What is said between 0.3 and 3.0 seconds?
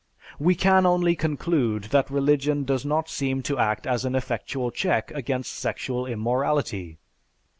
We can only conclude that religion does